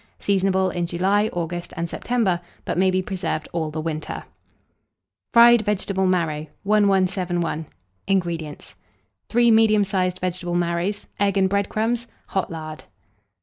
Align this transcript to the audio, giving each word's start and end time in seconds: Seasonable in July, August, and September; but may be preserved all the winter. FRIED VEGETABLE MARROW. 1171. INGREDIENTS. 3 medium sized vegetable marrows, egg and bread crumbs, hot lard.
Seasonable 0.17 0.71
in 0.71 0.87
July, 0.87 1.29
August, 1.31 1.73
and 1.77 1.87
September; 1.87 2.41
but 2.65 2.75
may 2.75 2.89
be 2.89 3.03
preserved 3.03 3.47
all 3.53 3.69
the 3.69 3.79
winter. 3.79 4.23
FRIED 5.31 5.61
VEGETABLE 5.61 6.07
MARROW. 6.07 6.47
1171. 6.63 7.67
INGREDIENTS. 8.07 8.73
3 9.29 9.51
medium 9.51 9.83
sized 9.83 10.17
vegetable 10.17 10.55
marrows, 10.55 11.05
egg 11.19 11.37
and 11.37 11.47
bread 11.51 11.69
crumbs, 11.69 12.07
hot 12.29 12.51
lard. 12.51 12.85